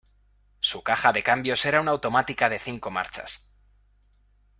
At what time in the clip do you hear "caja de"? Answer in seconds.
0.81-1.21